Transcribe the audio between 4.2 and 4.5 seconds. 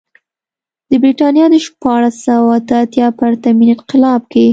کې.